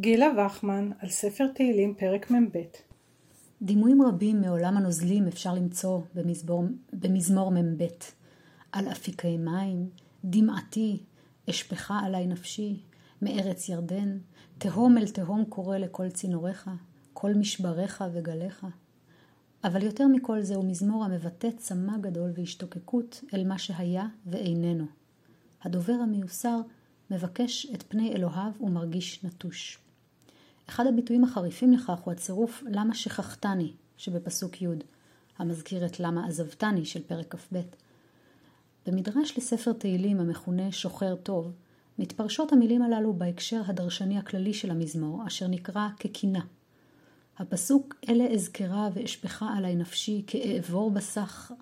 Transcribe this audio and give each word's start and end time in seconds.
גילה 0.00 0.26
וחמן 0.46 0.90
על 0.98 1.08
ספר 1.08 1.46
תהילים 1.54 1.94
פרק 1.94 2.30
מ"ב 2.30 2.58
דימויים 3.62 4.02
רבים 4.02 4.40
מעולם 4.40 4.76
הנוזלים 4.76 5.26
אפשר 5.26 5.54
למצוא 5.54 6.00
במזמור, 6.14 6.64
במזמור 6.92 7.50
מ"ב. 7.50 7.86
על 8.72 8.88
אפיקי 8.88 9.36
מים, 9.36 9.88
דמעתי, 10.24 11.02
אשפכה 11.50 12.00
עלי 12.04 12.26
נפשי, 12.26 12.82
מארץ 13.22 13.68
ירדן, 13.68 14.18
תהום 14.58 14.98
אל 14.98 15.08
תהום 15.08 15.44
קורא 15.44 15.78
לכל 15.78 16.10
צינוריך, 16.10 16.70
כל 17.12 17.34
משבריך 17.34 18.04
וגליך. 18.12 18.66
אבל 19.64 19.82
יותר 19.82 20.06
מכל 20.06 20.42
זהו 20.42 20.62
מזמור 20.62 21.04
המבטא 21.04 21.48
צמא 21.56 21.98
גדול 22.00 22.30
והשתוקקות 22.34 23.24
אל 23.34 23.46
מה 23.46 23.58
שהיה 23.58 24.06
ואיננו. 24.26 24.84
הדובר 25.62 25.92
המיוסר 25.92 26.60
מבקש 27.10 27.66
את 27.74 27.82
פני 27.82 28.12
אלוהיו 28.12 28.52
ומרגיש 28.60 29.24
נטוש. 29.24 29.87
אחד 30.68 30.86
הביטויים 30.86 31.24
החריפים 31.24 31.72
לכך 31.72 31.98
הוא 32.04 32.12
הצירוף 32.12 32.62
למה 32.70 32.94
שכחתני 32.94 33.72
שבפסוק 33.96 34.62
י', 34.62 34.66
המזכיר 35.38 35.86
את 35.86 36.00
למה 36.00 36.26
עזבתני 36.26 36.84
של 36.84 37.02
פרק 37.02 37.34
כ"ב. 37.34 37.60
במדרש 38.86 39.38
לספר 39.38 39.72
תהילים 39.72 40.20
המכונה 40.20 40.72
שוחר 40.72 41.16
טוב, 41.16 41.52
מתפרשות 41.98 42.52
המילים 42.52 42.82
הללו 42.82 43.12
בהקשר 43.12 43.62
הדרשני 43.66 44.18
הכללי 44.18 44.54
של 44.54 44.70
המזמור, 44.70 45.26
אשר 45.26 45.46
נקרא 45.46 45.88
כקינה. 45.98 46.40
הפסוק 47.38 47.94
אלה 48.08 48.24
אזכרה 48.24 48.88
ואשפכה 48.94 49.54
עלי 49.56 49.74
נפשי 49.74 50.22
כאעבור 50.26 50.90
בסך 50.90 51.52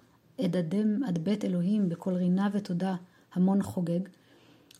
אדדם 0.41 1.05
עד 1.05 1.19
בית 1.19 1.45
אלוהים 1.45 1.88
בכל 1.88 2.14
רינה 2.14 2.48
ותודה 2.52 2.97
המון 3.34 3.62
חוגג, 3.62 4.00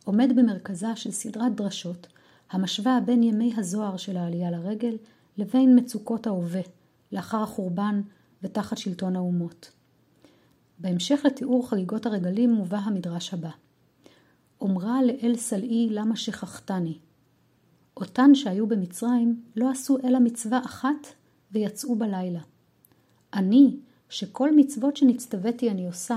עומד 0.05 0.33
במרכזה 0.37 0.97
של 0.97 1.11
סדרת 1.11 1.55
דרשות 1.55 2.07
המשווה 2.51 2.99
בין 3.05 3.23
ימי 3.23 3.53
הזוהר 3.57 3.97
של 3.97 4.17
העלייה 4.17 4.51
לרגל 4.51 4.97
לבין 5.39 5.79
מצוקות 5.79 6.27
ההווה, 6.27 6.61
לאחר 7.13 7.43
החורבן 7.43 8.03
ותחת 8.43 8.79
שלטון 8.79 9.17
האומות. 9.17 9.71
בהמשך 10.79 11.21
לתיאור 11.25 11.69
חגיגות 11.71 12.07
הרגלים 12.07 12.53
מובא 12.53 12.79
המדרש 12.79 13.35
הבא: 13.35 13.51
אומרה 14.61 15.03
לאל 15.03 15.37
סלעי 15.37 15.89
למה 15.91 16.17
שכחתני. 16.17 16.99
אותן 17.97 18.35
שהיו 18.35 18.67
במצרים 18.67 19.43
לא 19.57 19.71
עשו 19.71 19.99
אלא 20.05 20.19
מצווה 20.19 20.61
אחת 20.65 21.07
ויצאו 21.53 21.97
בלילה. 21.97 22.41
אני, 23.35 23.77
שכל 24.09 24.57
מצוות 24.57 24.97
שנצטוויתי 24.97 25.71
אני 25.71 25.87
עושה, 25.87 26.17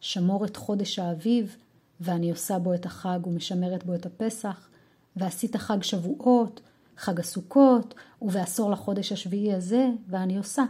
שמור 0.00 0.44
את 0.44 0.56
חודש 0.56 0.98
האביב, 0.98 1.56
ואני 2.00 2.30
עושה 2.30 2.58
בו 2.58 2.74
את 2.74 2.86
החג 2.86 3.26
ומשמרת 3.26 3.84
בו 3.84 3.94
את 3.94 4.06
הפסח, 4.06 4.68
ועשית 5.16 5.56
חג 5.56 5.82
שבועות, 5.82 6.60
חג 6.96 7.20
הסוכות, 7.20 7.94
ובעשור 8.22 8.70
לחודש 8.70 9.12
השביעי 9.12 9.54
הזה, 9.54 9.88
ואני 10.08 10.38
עושה. 10.38 10.64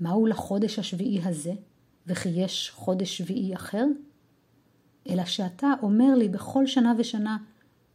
מהו 0.00 0.26
לחודש 0.26 0.78
השביעי 0.78 1.22
הזה, 1.24 1.52
וכי 2.06 2.28
יש 2.28 2.70
חודש 2.74 3.18
שביעי 3.18 3.54
אחר? 3.54 3.86
אלא 5.08 5.24
שאתה 5.24 5.72
אומר 5.82 6.14
לי 6.14 6.28
בכל 6.28 6.66
שנה 6.66 6.94
ושנה, 6.98 7.36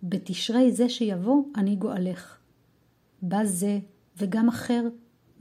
בתשרי 0.03 0.71
זה 0.71 0.89
שיבוא 0.89 1.43
אני 1.55 1.75
גואלך. 1.75 2.37
בא 3.21 3.45
זה 3.45 3.79
וגם 4.17 4.47
אחר, 4.49 4.83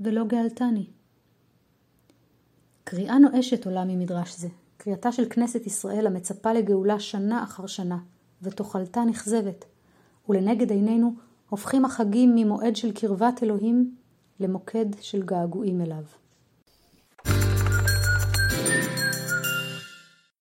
ולא 0.00 0.24
גאלתני. 0.24 0.86
קריאה 2.84 3.18
נואשת 3.18 3.66
עולה 3.66 3.84
ממדרש 3.84 4.36
זה, 4.36 4.48
קריאתה 4.76 5.12
של 5.12 5.24
כנסת 5.30 5.66
ישראל 5.66 6.06
המצפה 6.06 6.52
לגאולה 6.52 7.00
שנה 7.00 7.42
אחר 7.44 7.66
שנה, 7.66 7.98
ותאכלתה 8.42 9.00
נכזבת. 9.04 9.64
ולנגד 10.28 10.70
עינינו 10.70 11.14
הופכים 11.50 11.84
החגים 11.84 12.32
ממועד 12.34 12.76
של 12.76 12.92
קרבת 12.92 13.42
אלוהים 13.42 13.94
למוקד 14.40 14.86
של 15.00 15.22
געגועים 15.22 15.80
אליו. 15.80 16.04